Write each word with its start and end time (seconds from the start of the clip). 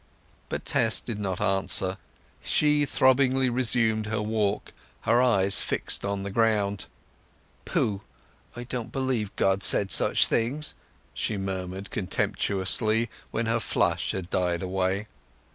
But 0.49 0.65
Tess 0.65 0.99
did 0.99 1.19
not 1.19 1.39
answer; 1.39 1.97
she 2.41 2.87
throbbingly 2.87 3.49
resumed 3.51 4.07
her 4.07 4.19
walk, 4.19 4.73
her 5.01 5.21
eyes 5.21 5.59
fixed 5.59 6.03
on 6.03 6.23
the 6.23 6.31
ground. 6.31 6.87
"Pooh—I 7.65 8.63
don't 8.63 8.91
believe 8.91 9.29
God 9.35 9.61
said 9.61 9.91
such 9.91 10.25
things!" 10.25 10.73
she 11.13 11.37
murmured 11.37 11.91
contemptuously 11.91 13.11
when 13.29 13.45
her 13.45 13.59
flush 13.59 14.13
had 14.13 14.31
died 14.31 14.63
away. 14.63 15.05